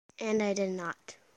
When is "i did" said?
0.41-0.71